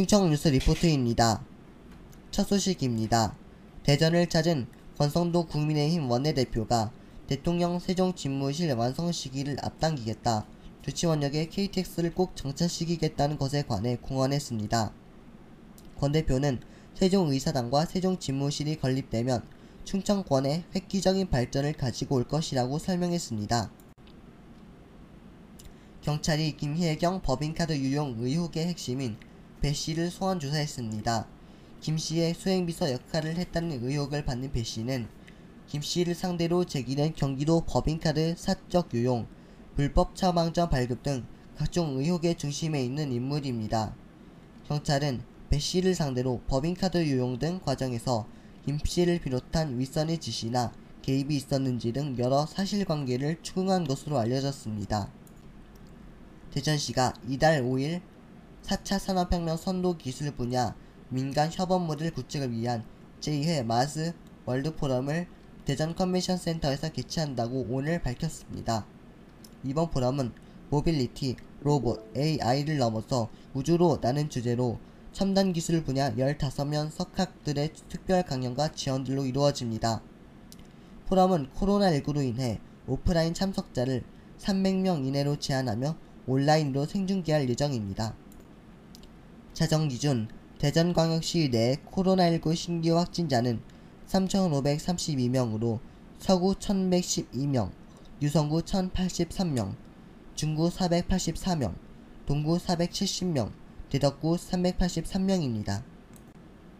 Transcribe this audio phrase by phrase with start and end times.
[0.00, 1.44] 충청 뉴스 리포트입니다.
[2.30, 3.36] 첫 소식입니다.
[3.82, 6.90] 대전을 찾은 권성도 국민의힘 원내대표가
[7.26, 10.46] 대통령 세종 집무실 완성 시기를 앞당기겠다.
[10.80, 14.90] 조치원역에 KTX를 꼭 정차시키겠다는 것에 관해 공언했습니다.
[15.98, 16.60] 권 대표는
[16.94, 19.42] 세종의사당과 세종집무실이 건립되면
[19.84, 23.70] 충청권의 획기적인 발전을 가지고 올 것이라고 설명했습니다.
[26.00, 29.18] 경찰이 김혜경 법인카드 유용 의혹의 핵심인
[29.60, 31.26] 배 씨를 소환 조사했습니다.
[31.80, 35.06] 김 씨의 수행비서 역할을 했다는 의혹을 받는 배 씨는
[35.66, 39.26] 김 씨를 상대로 제기된 경기도 법인카드 사적 유용,
[39.76, 43.94] 불법 처방전 발급 등 각종 의혹의 중심에 있는 인물입니다.
[44.66, 48.26] 경찰은 배 씨를 상대로 법인카드 유용 등 과정에서
[48.64, 55.10] 김 씨를 비롯한 윗선의 지시나 개입이 있었는지 등 여러 사실관계를 추궁한 것으로 알려졌습니다.
[56.50, 58.00] 대전시가 이달 5일
[58.70, 60.76] 4차 산업혁명 선도 기술 분야
[61.08, 62.84] 민간 협업 모델 구축을 위한
[63.20, 65.26] 제2회 MARS World Forum을
[65.64, 68.86] 대전 컨벤션 센터에서 개최한다고 오늘 밝혔습니다.
[69.64, 70.32] 이번 포럼은
[70.70, 74.78] 모빌리티, 로봇, AI를 넘어서 우주로 나는 주제로
[75.12, 80.00] 첨단 기술 분야 15명 석학들의 특별 강연과 지원들로 이루어집니다.
[81.08, 84.04] 포럼은 코로나19로 인해 오프라인 참석자를
[84.38, 85.96] 300명 이내로 제한하며
[86.28, 88.14] 온라인으로 생중계할 예정입니다.
[89.60, 93.60] 자정 기준 대전광역시 내 코로나19 신규 확진자는
[94.08, 95.80] 3,532명으로
[96.18, 97.70] 서구 1,112명,
[98.22, 99.74] 유성구 1,083명,
[100.34, 101.74] 중구 484명,
[102.24, 103.52] 동구 470명,
[103.90, 105.82] 대덕구 383명입니다.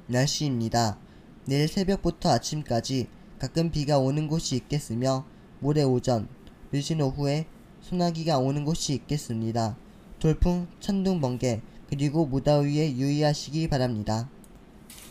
[0.07, 0.99] 날씨입니다.
[1.45, 3.09] 내일 새벽부터 아침까지
[3.39, 5.27] 가끔 비가 오는 곳이 있겠으며
[5.59, 6.29] 모레 오전,
[6.73, 7.45] 늦은 오후에
[7.83, 9.77] 소나기가 오는 곳이 있겠습니다.
[10.19, 14.29] 돌풍, 천둥, 번개, 그리고 무더위에 유의하시기 바랍니다.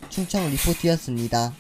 [0.10, 1.54] 충청 리포트였습니다.